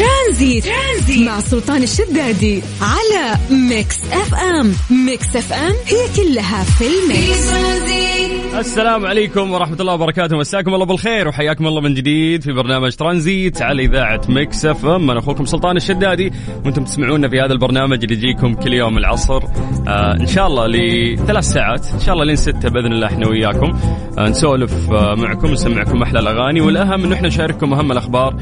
[0.00, 1.28] ترانزيت, ترانزيت.
[1.28, 4.72] مع سلطان الشدادي على Mix FM.
[5.06, 7.50] Mix FM هي كلها في ال mix.
[7.50, 10.36] ترانزيت السلام عليكم ورحمة الله وبركاته.
[10.36, 15.10] مساكم الله بالخير وحياكم الله من جديد في برنامج ترانزيت على إذاعة Mix FM.
[15.10, 16.32] أنا أخوكم سلطان الشدادي.
[16.64, 19.42] وأنتم تسمعونا في هذا البرنامج اللي يجيكم كل يوم العصر.
[19.88, 21.86] آه إن شاء الله لثلاث ساعات.
[21.94, 23.78] إن شاء الله لين ستة بإذن الله إحنا وياكم.
[24.18, 26.60] آه نسولف آه معكم نسمعكم أحلى الأغاني.
[26.60, 28.36] والأهم إنه إحنا نشارككم أهم الأخبار.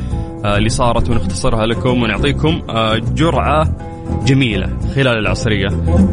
[0.45, 3.69] اللي صارت ونختصرها لكم ونعطيكم آه جرعة
[4.25, 5.69] جميلة خلال العصرية.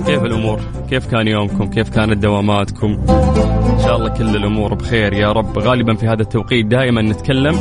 [0.05, 2.97] كيف الأمور؟ كيف كان يومكم؟ كيف كانت دواماتكم؟
[3.69, 5.59] إن شاء الله كل الأمور بخير يا رب.
[5.59, 7.55] غالبا في هذا التوقيت دائما نتكلم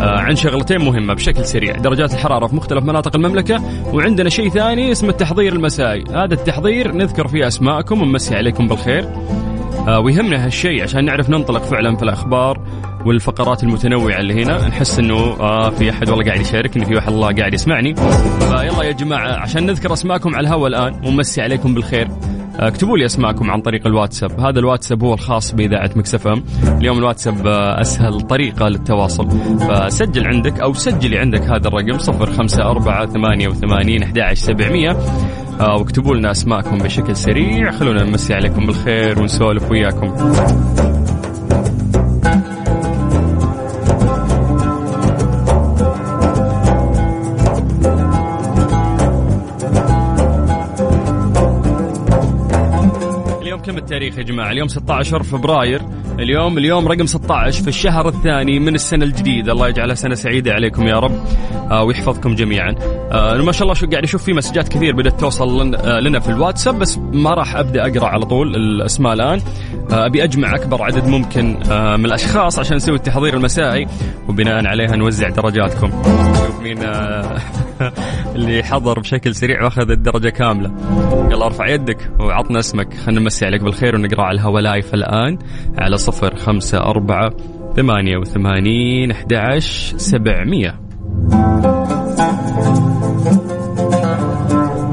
[0.00, 1.76] آه، عن شغلتين مهمة بشكل سريع.
[1.76, 6.04] درجات الحرارة في مختلف مناطق المملكة وعندنا شيء ثاني اسمه التحضير المسائي.
[6.10, 9.04] هذا التحضير نذكر فيه أسماءكم ونمسي عليكم بالخير.
[9.04, 9.43] آه،
[9.88, 12.60] ويهمنا هالشيء عشان نعرف ننطلق فعلا في الأخبار
[13.06, 14.68] والفقرات المتنوعة اللي هنا.
[14.68, 17.94] نحس إنه آه في أحد والله قاعد يشاركني في واحد الله قاعد يسمعني.
[18.40, 22.06] فيلا يا جماعة عشان نذكر أسماءكم على الهواء الآن ونمسي عليكم بالخير.
[22.06, 24.40] آه، اكتبوا لي اسماءكم عن طريق الواتساب.
[24.40, 26.44] هذا الواتساب هو الخاص بإذاعة مكسف ام.
[26.78, 29.30] اليوم الواتساب آه، أسهل طريقة للتواصل.
[29.58, 33.06] فسجل عندك أو سجلي عندك هذا الرقم 054
[33.54, 34.90] 88 11700
[35.60, 37.70] آه، واكتبوا لنا اسماءكم بشكل سريع.
[37.70, 40.14] خلونا نمسي عليكم بالخير ونسولف وياكم.
[54.18, 55.82] يا جماعة؟ اليوم 16 فبراير،
[56.18, 60.86] اليوم اليوم رقم 16 في الشهر الثاني من السنة الجديدة، الله يجعلها سنة سعيدة عليكم
[60.86, 61.12] يا رب
[61.70, 62.74] آه ويحفظكم جميعا.
[63.12, 66.28] آه ما شاء الله شو قاعد أشوف في مسجات كثير بدأت توصل آه لنا في
[66.28, 69.40] الواتساب بس ما راح أبدأ أقرأ على طول الأسماء الآن.
[69.90, 73.86] أبي أجمع أكبر عدد ممكن من الأشخاص عشان نسوي التحضير المسائي
[74.28, 75.90] وبناء عليها نوزع درجاتكم.
[76.34, 76.78] شوف مين
[78.34, 80.72] اللي حضر بشكل سريع واخذ الدرجة كاملة.
[81.30, 85.38] يلا ارفع يدك وعطنا اسمك خلينا نمسي عليك بالخير ونقرأ على الهوا لايف الآن
[85.78, 87.30] على صفر خمسة أربعة
[87.76, 90.80] ثمانية وثمانين أحد عشر سبعمية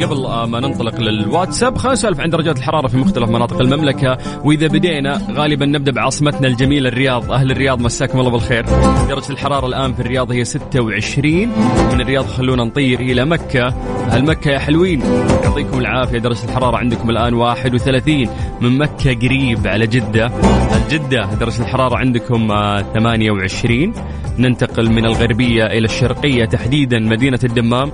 [0.03, 4.17] قبل آه، ما ننطلق للواتساب خلينا نسولف عن درجات الحرارة في مختلف مناطق المملكة.
[4.43, 7.31] وإذا بدينا غالبا نبدأ بعاصمتنا الجميلة الرياض.
[7.31, 8.65] أهل الرياض مساكم الله بالخير.
[9.09, 11.49] درجة الحرارة الآن في الرياض هي 26
[11.93, 13.67] من الرياض خلونا نطير إلى مكة.
[14.11, 15.01] أهل مكة يا حلوين
[15.43, 16.19] يعطيكم العافية.
[16.19, 18.29] درجة الحرارة عندكم الآن 31
[18.61, 20.25] من مكة قريب على جدة.
[20.25, 23.93] أهل جده درجة الحرارة عندكم آه، 28
[24.39, 27.91] ننتقل من الغربية إلى الشرقية تحديدا مدينة الدمام.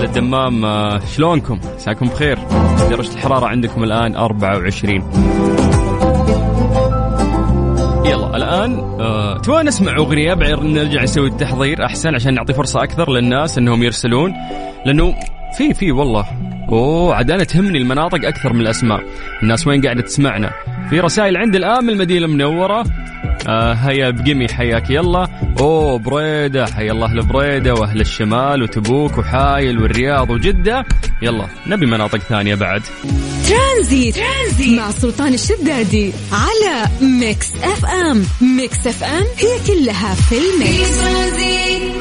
[0.00, 2.38] الدمام آه، شلونكم؟ مساكم بخير.
[2.90, 5.02] درجة الحرارة عندكم الآن 24
[8.06, 11.84] يلا الآن آه، تبغى نسمع أغنية بعدين نرجع نسوي التحضير.
[11.84, 14.34] أحسن عشان نعطي فرصة أكثر للناس أنهم يرسلون.
[14.86, 15.14] لأنه
[15.56, 16.26] في في والله.
[16.68, 19.00] أوه عاد أنا تهمني المناطق أكثر من الأسماء.
[19.42, 20.50] الناس وين قاعدة تسمعنا؟
[20.90, 22.84] في رسائل عند الآن من المدينة المنورة.
[23.48, 25.28] آه هيا بقمي حياك يلا
[25.60, 30.84] أوه بريدة حيا الله أهل بريدة وأهل الشمال وتبوك وحايل والرياض وجدة.
[31.22, 32.82] يلا نبي مناطق ثانية بعد.
[33.48, 38.22] ترانزيت, ترانزيت مع سلطان الشدادي على Mix FM.
[38.56, 41.00] Mix FM هي كلها في ال mix.
[41.00, 41.97] ترانزيت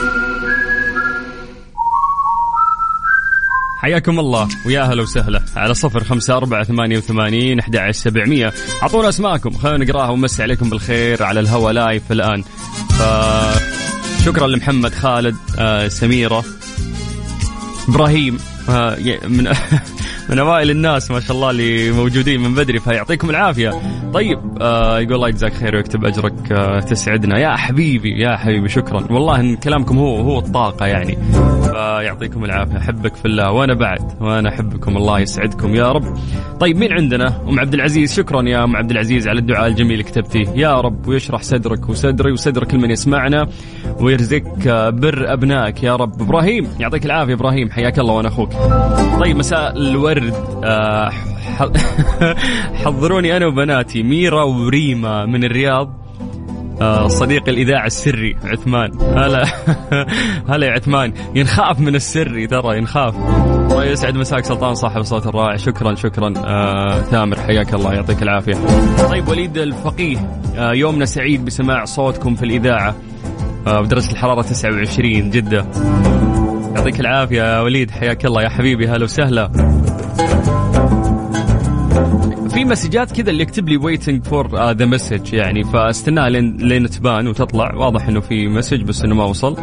[3.88, 5.42] حياكم الله ويا هلا وسهلا.
[5.56, 8.54] على صفر خمسة أربعة ثمانية وثمانين أحد عشر سبعمية.
[8.84, 9.50] أعطونا أسماءكم.
[9.52, 12.44] خلينا نقراها ونمسي عليكم بالخير على الهوا لايف الآن.
[12.90, 13.02] ف
[14.26, 16.44] شكرا لمحمد خالد آه، سميرة
[17.90, 18.38] إبراهيم
[18.70, 18.98] آه،
[19.28, 19.48] من
[20.30, 23.72] من اوائل الناس ما شاء الله اللي موجودين من بدري فيعطيكم العافية.
[24.14, 29.08] طيب آه يقول الله يجزاك خير ويكتب أجرك آه تسعدنا يا حبيبي يا حبيبي شكرا
[29.12, 31.18] والله إن كلامكم هو هو الطاقة يعني
[31.64, 36.18] فيعطيكم العافية أحبك في الله وأنا بعد وأنا أحبكم الله يسعدكم يا رب.
[36.60, 40.04] طيب مين عندنا؟ أم عبد العزيز شكرا يا أم عبد العزيز على الدعاء الجميل اللي
[40.04, 43.48] كتبتيه يا رب ويشرح صدرك وصدري وصدر كل من يسمعنا
[44.00, 46.22] ويرزقك آه، بر أبنائك يا رب.
[46.22, 48.54] إبراهيم يعطيك العافية إبراهيم حياك الله وأنا أخوك.
[49.20, 50.17] طيب مساء الورد
[50.64, 51.10] آه،
[51.58, 51.70] ح-
[52.86, 55.94] حضروني أنا وبناتي ميرا وريما من الرياض
[56.82, 58.92] آه، صديق الإذاعة السري عثمان.
[59.02, 59.44] هلا
[60.50, 61.14] هلا يا عثمان.
[61.36, 63.16] ينخاف من السري ترى ينخاف.
[63.76, 65.56] ويسعد مساك سلطان صاحب الصوت الرائع.
[65.56, 66.34] شكرا شكرا.
[66.38, 68.54] آه ثامر حياك الله يعطيك العافية.
[69.10, 70.18] طيب وليد الفقيه
[70.58, 72.96] آه يومنا سعيد بسماع صوتكم في الإذاعة
[73.68, 75.66] آه بدرجة الحرارة 29 جدة.
[76.76, 79.52] يعطيك العافية يا وليد حياك الله يا حبيبي هلا وسهلا.
[82.68, 87.76] مسجات كذا اللي يكتب لي waiting for the message يعني فاستناها لين لين تبان وتطلع.
[87.76, 89.58] واضح إنه في message بس إنه ما وصل.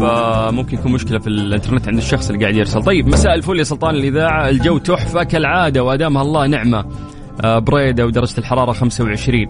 [0.00, 2.82] فممكن يكون مشكلة في الإنترنت عند الشخص اللي قاعد يرسل.
[2.82, 4.48] طيب مساء الفل يا سلطان الإذاعة.
[4.48, 6.84] الجو تحفة كالعادة وادامها الله نعمة.
[7.44, 9.48] آه، بريدة ودرجة الحرارة 25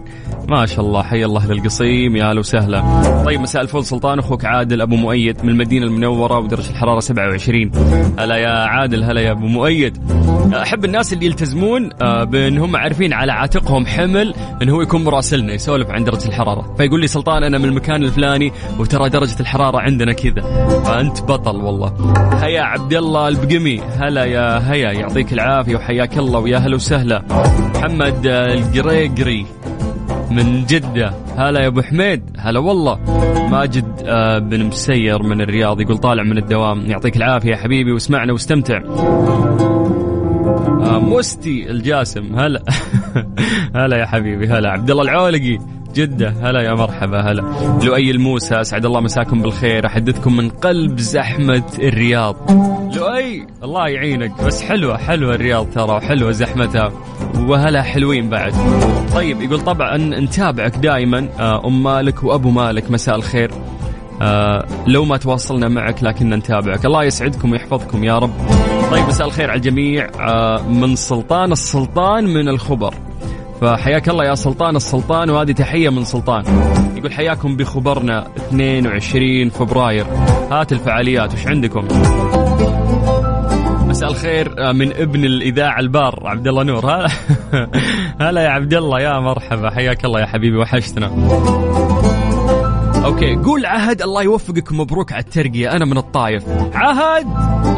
[0.49, 2.15] ما شاء الله حي الله للقصيم.
[2.15, 3.01] يا وسهلا.
[3.25, 4.19] طيب مساء الفل سلطان.
[4.19, 7.71] أخوك عادل أبو مؤيد من المدينة المنورة ودرجة الحرارة 27
[8.19, 9.97] هلا يا عادل هلا يا أبو مؤيد.
[10.53, 15.89] أحب الناس اللي يلتزمون آه، بانهم عارفين على عاتقهم حمل انه هو يكون مراسلنا يسولف
[15.89, 16.75] عن درجة الحرارة.
[16.77, 20.41] فيقول لي سلطان أنا من المكان الفلاني وترى درجة الحرارة عندنا كذا.
[20.85, 21.93] فأنت بطل والله.
[22.43, 23.81] هيا عبد الله البقمي.
[23.81, 27.23] هلا يا هيا يعطيك العافية وحياك الله ويا هلا وسهلا.
[27.75, 29.45] محمد القريقري
[30.31, 31.13] من جدة.
[31.37, 32.23] هلا يا أبو حميد.
[32.37, 32.99] هلا والله.
[33.51, 36.85] ماجد آه، بن مسير من الرياض يقول طالع من الدوام.
[36.85, 38.79] يعطيك العافية يا حبيبي واسمعنا واستمتع.
[40.99, 42.63] مستي الجاسم هلا.
[43.75, 44.69] هلا يا حبيبي هلا.
[44.71, 45.57] عبد الله العولقي
[45.95, 46.33] جدة.
[46.41, 47.41] هلا يا مرحبا هلا.
[47.83, 49.85] لؤي الموسى أسعد الله مساكم بالخير.
[49.85, 52.35] أحدثكم من قلب زحمة الرياض.
[52.95, 54.43] لؤي الله يعينك.
[54.43, 56.91] بس حلوة حلوة الرياض ترى وحلوة زحمتها.
[57.39, 58.53] وهلا حلوين بعد.
[59.15, 62.91] طيب يقول طبعا نتابعك دائما آه، أم مالك وأبو مالك.
[62.91, 63.51] مساء الخير.
[64.21, 66.85] آه لو ما تواصلنا معك لكن نتابعك.
[66.85, 68.33] الله يسعدكم ويحفظكم يا رب.
[68.91, 70.07] طيب مساء الخير على الجميع.
[70.19, 72.93] آه من سلطان السلطان من الخبر.
[73.61, 76.43] فحياك الله يا سلطان السلطان وهذه تحية من سلطان.
[76.95, 80.05] يقول حياكم بخبرنا 22 فبراير.
[80.51, 81.87] هات الفعاليات وش عندكم؟
[83.87, 86.85] مساء الخير آه، من ابن الإذاعة البار عبد الله نور.
[86.85, 87.07] هلا
[88.29, 89.69] هلا يا عبد الله يا مرحبا.
[89.69, 91.11] حياك الله يا حبيبي وحشتنا.
[93.05, 93.35] أوكي.
[93.35, 95.71] قول عهد الله يوفقك مبروك على الترقية.
[95.71, 96.43] أنا من الطايف.
[96.73, 97.27] عهد!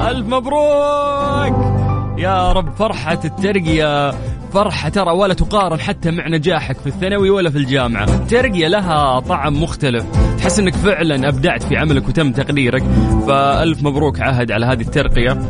[0.10, 1.74] ألف مبروك!
[2.18, 4.12] يا رب فرحة الترقية.
[4.54, 8.04] فرحة ترى ولا تقارن حتى مع نجاحك في الثانوي ولا في الجامعة.
[8.04, 10.06] الترقية لها طعم مختلف.
[10.38, 12.84] تحس إنك فعلا أبدعت في عملك وتم تقديرك.
[13.28, 15.42] فألف مبروك عهد على هذه الترقية.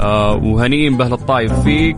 [0.00, 1.96] آه وهنيئين بأهل الطايف فيك.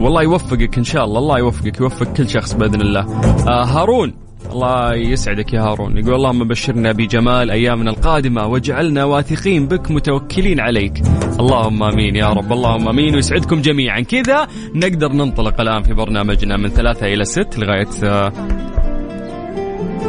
[0.00, 1.18] والله يوفقك إن شاء الله.
[1.18, 3.00] الله يوفقك يوفق كل شخص بإذن الله.
[3.48, 4.23] آه هارون.
[4.52, 5.98] الله يسعدك يا هارون.
[5.98, 11.02] يقول اللهم بشرنا بجمال أيامنا القادمة واجعلنا واثقين بك متوكلين عليك.
[11.40, 12.52] اللهم آمين يا رب.
[12.52, 13.14] اللهم آمين.
[13.14, 14.00] ويسعدكم جميعا.
[14.00, 18.32] كذا نقدر ننطلق الآن في برنامجنا من ثلاثة إلى ست لغاية آه،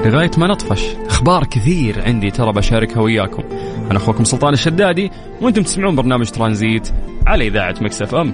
[0.05, 0.85] لغاية ما نطفش.
[1.07, 3.43] أخبار كثير عندي ترى بشاركها وياكم.
[3.91, 5.11] أنا أخوكم سلطان الشدادي
[5.41, 6.89] وأنتم تسمعون برنامج ترانزيت
[7.27, 8.33] على إذاعة Mix FM.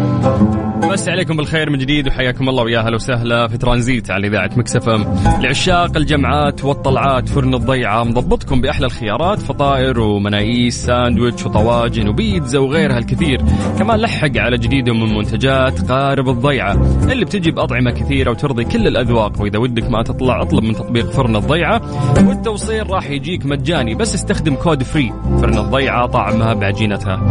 [0.91, 4.89] أمسي عليكم بالخير من جديد وحياكم الله ويا أهلا وسهلا في ترانزيت على إذاعة Mix
[4.89, 5.05] FM.
[5.41, 13.41] لعشاق الجمعات والطلعات فرن الضيعة مضبطكم بأحلى الخيارات فطائر ومناقيش ساندويتش وطواجن وبيتزا وغيرها الكثير.
[13.79, 16.73] كمان لحق على جديدهم من منتجات قارب الضيعة
[17.11, 21.35] اللي بتجي بأطعمة كثيرة وترضي كل الأذواق وإذا ودك ما تطلع أطلب من تطبيق فرن
[21.35, 21.81] الضيعة.
[22.27, 27.21] والتوصيل راح يجيك مجاني بس استخدم code free فرن الضيعة طعمها بعجينتها.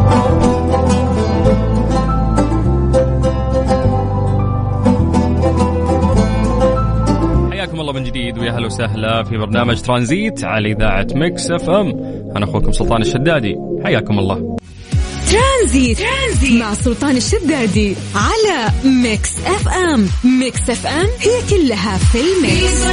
[8.20, 11.88] جديد ويا هلا وسهلا في برنامج ترانزيت على إذاعة Mix FM.
[12.36, 13.56] أنا أخوكم سلطان الشدادي.
[13.84, 14.56] حياكم الله.
[15.30, 15.98] ترانزيت.
[15.98, 20.06] ترانزيت مع سلطان الشدادي على Mix FM.
[20.40, 22.86] Mix FM هي كلها في ال mix.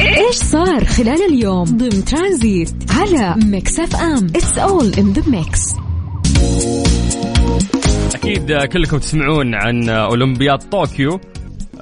[0.00, 4.26] إيش صار خلال اليوم؟ ضمن ترانزيت على Mix FM.
[4.26, 5.60] It's all in the mix
[8.14, 11.20] أكيد كلكم تسمعون عن أولمبياد طوكيو.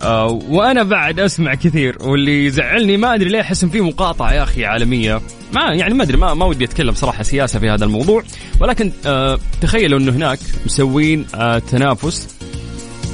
[0.05, 4.43] آه، وأنا بعد أسمع كثير واللي يزعلني ما أدري ليه أحس إن في مقاطعة يا
[4.43, 5.21] أخي عالمية.
[5.53, 8.23] ما يعني ما أدري ما, ما ودي أتكلم صراحة سياسة في هذا الموضوع
[8.61, 12.29] ولكن آه، تخيلوا إنه هناك مسوين آه، تنافس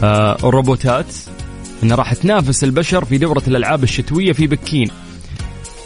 [0.03, 1.07] آه، الروبوتات
[1.83, 4.91] انها راح تنافس البشر في دورة الألعاب الشتوية في بكين.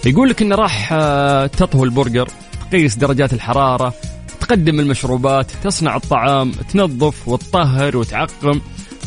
[0.06, 2.28] يقول لك إنه راح آه، تطهو البرجر
[2.70, 3.94] تقيس درجات الحرارة
[4.40, 8.60] تقدم المشروبات تصنع الطعام تنظف وتطهر وتعقم.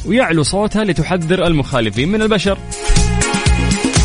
[0.07, 2.57] ويعلو صوتها لتحذر المخالفين من البشر.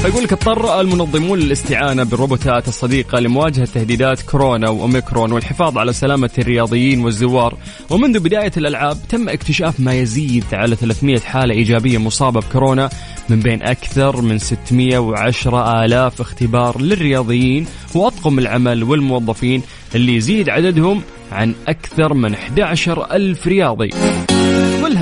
[0.03, 7.05] فيقول لك اضطر المنظمون للاستعانة بالروبوتات الصديقة لمواجهة تهديدات كورونا وأوميكرون والحفاظ على سلامة الرياضيين
[7.05, 7.57] والزوار.
[7.91, 12.91] ومنذ بداية الألعاب تم اكتشاف ما يزيد على 300 حالة إيجابية مصابة بكورونا
[13.29, 19.63] من بين أكثر من 610 آلاف اختبار للرياضيين وأطقم العمل والموظفين
[19.95, 23.91] اللي يزيد عددهم عن أكثر من 11 ألف رياضي.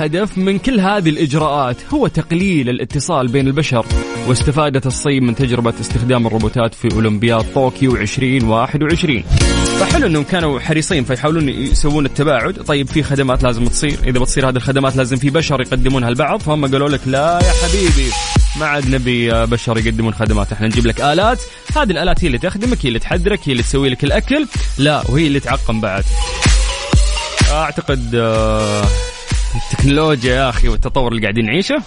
[0.01, 3.85] والهدف من كل هذه الإجراءات هو تقليل الاتصال بين البشر
[4.27, 9.23] واستفادت الصين من تجربة استخدام الروبوتات في أولمبياد طوكيو 2021
[9.79, 12.53] فحلو إنهم كانوا حريصين فيحاولون يسوون التباعد.
[12.53, 16.41] طيب في خدمات لازم تصير؟ إذا بتصير هذه الخدمات لازم في بشر يقدمونها البعض.
[16.41, 18.11] فهم قالوا لك لا يا حبيبي
[18.59, 20.51] ما عاد نبي بشر يقدمون خدمات.
[20.51, 21.41] إحنا نجيب لك آلات.
[21.75, 24.47] هذه الآلات هي اللي تخدمك هي اللي تحذرك هي اللي تسوي لك الأكل.
[24.77, 26.03] لا وهي اللي تعقم بعد.
[27.51, 28.85] أعتقد آه،
[29.55, 31.83] التكنولوجيا يا أخي والتطور اللي قاعدين نعيشه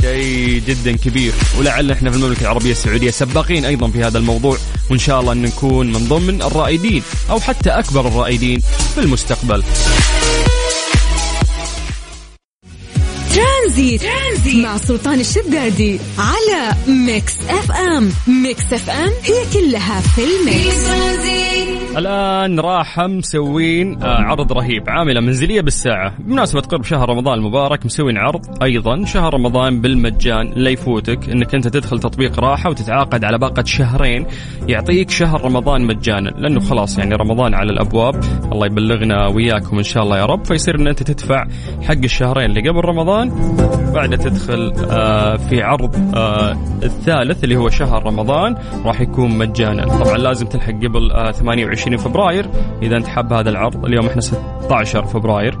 [0.00, 4.56] شيء جدا كبير ولعل إحنا في المملكة العربية السعودية سباقين أيضا في هذا الموضوع
[4.90, 8.60] وإن شاء الله ان نكون من ضمن الرائدين أو حتى أكبر الرائدين
[8.94, 9.62] في المستقبل.
[13.70, 14.64] ترانزيت, ترانزيت.
[14.64, 16.74] مع سلطان الشدادي على
[17.06, 18.10] Mix FM.
[18.42, 20.90] Mix FM هي كلها في ال mix.
[21.96, 26.14] الآن راحة مسوين آه، عرض رهيب عاملة منزلية بالساعة.
[26.18, 31.68] بمناسبة قرب شهر رمضان المبارك مسوين عرض أيضا شهر رمضان بالمجان لا يفوتك إنك أنت
[31.68, 34.26] تدخل تطبيق راحة وتتعاقد على باقة شهرين
[34.68, 36.28] يعطيك شهر رمضان مجانا.
[36.28, 38.24] لأنه خلاص يعني رمضان على الأبواب.
[38.52, 41.46] الله يبلغنا وياكم إن شاء الله يا رب فيصير إن أنت تدفع
[41.82, 43.30] حق الشهرين اللي قبل رمضان
[43.94, 49.86] بعد تدخل آه، في عرض آه، الثالث اللي هو شهر رمضان راح يكون مجانا.
[49.86, 52.46] طبعا لازم تلحق قبل 28 فبراير.
[52.82, 55.58] إذا أنت حاب هذا العرض اليوم إحنا 16 فبراير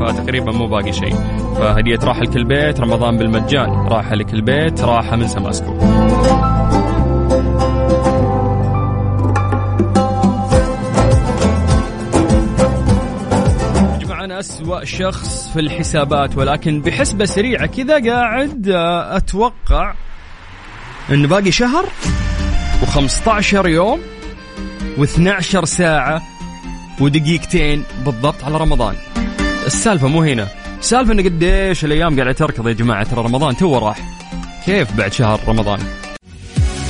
[0.00, 1.14] فتقريبا مو باقي شيء.
[1.56, 6.05] فهدية راحة لكل بيت رمضان بالمجان راحة لكل بيت راحة من سماسكو.
[14.38, 19.94] أسوأ شخص في الحسابات ولكن بحسبة سريعة كذا قاعد آه، أتوقع
[21.10, 21.84] إنه باقي شهر
[22.82, 24.00] و15 يوم
[24.98, 26.22] و12 ساعة
[27.00, 28.94] ودقيقتين بالضبط على رمضان.
[29.66, 30.48] السالفة مو هنا.
[30.78, 33.98] السالفة إن قديش الأيام قاعدة تركض يا جماعة ترى رمضان تو راح.
[34.66, 35.78] كيف بعد شهر رمضان؟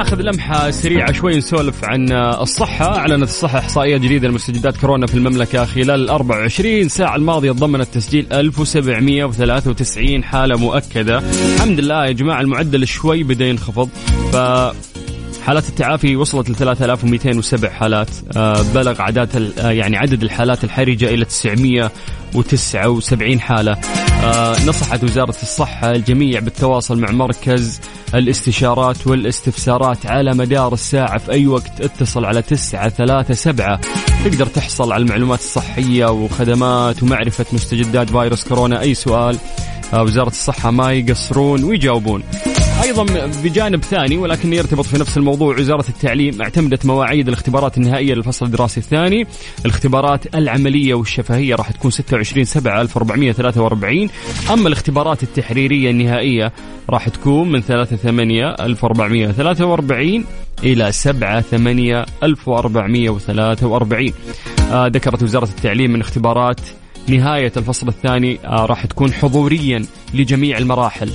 [0.00, 2.98] ناخذ لمحة سريعة شوي نسولف عن الصحة.
[2.98, 7.16] أعلنت الصحة إحصائيات جديدة لمستجدات كورونا في المملكة خلال ال 24 ساعة.
[7.16, 11.22] الماضية ضمنت تسجيل 1793 حالة مؤكدة.
[11.54, 13.88] الحمد لله يا جماعة المعدل شوي بدأ ينخفض.
[14.32, 14.36] ف
[15.46, 18.10] حالات التعافي وصلت ل 3207 حالات.
[18.36, 23.72] آه، بلغ عدد آه، يعني عدد الحالات الحرجة إلى 979 حالة.
[24.24, 27.80] آه، نصحت وزارة الصحة الجميع بالتواصل مع مركز
[28.14, 31.80] الاستشارات والاستفسارات على مدار الساعة في أي وقت.
[31.80, 33.78] اتصل على 937
[34.24, 38.80] تقدر تحصل على المعلومات الصحية وخدمات ومعرفة مستجدات فيروس كورونا.
[38.80, 39.36] أي سؤال
[39.92, 42.22] وزارة الصحة ما يقصرون ويجاوبون.
[42.82, 43.04] أيضا
[43.44, 48.80] بجانب ثاني ولكن يرتبط في نفس الموضوع وزارة التعليم اعتمدت مواعيد الاختبارات النهائية للفصل الدراسي
[48.80, 49.26] الثاني.
[49.64, 54.08] الاختبارات العملية والشفهية راح تكون 26 7 1443
[54.50, 56.52] أما الاختبارات التحريرية النهائية
[56.90, 60.24] راح تكون من 3 8 1443
[60.64, 64.12] إلى 7 8 1443
[64.72, 66.60] آه ذكرت وزارة التعليم من اختبارات
[67.08, 71.10] نهاية الفصل الثاني آه راح تكون حضوريا لجميع المراحل.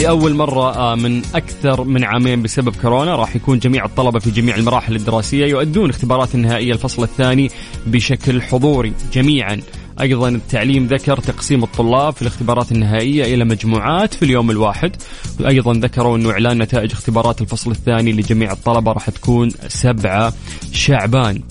[0.00, 4.56] لأول مرة آه، من أكثر من عامين بسبب كورونا راح يكون جميع الطلبة في جميع
[4.56, 7.50] المراحل الدراسية يؤدون اختبارات النهائية الفصل الثاني
[7.86, 9.60] بشكل حضوري جميعا.
[10.00, 14.96] أيضا التعليم ذكر تقسيم الطلاب في الاختبارات النهائية إلى مجموعات في اليوم الواحد.
[15.46, 20.32] أيضا ذكروا أنه إعلان نتائج اختبارات الفصل الثاني لجميع الطلبة راح تكون 7
[20.72, 21.42] شعبان.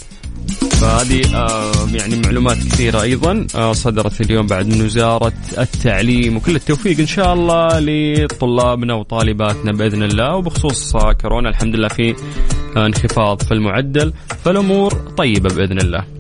[0.81, 3.47] فهذه آه يعني معلومات كثيرة أيضا.
[3.55, 10.03] آه صدرت اليوم بعد من وزارة التعليم وكل التوفيق إن شاء الله لطلابنا وطالباتنا بإذن
[10.03, 10.35] الله.
[10.35, 12.15] وبخصوص آه كورونا الحمد لله في
[12.77, 14.13] آه انخفاض في المعدل
[14.43, 16.14] فالأمور طيبة بإذن الله.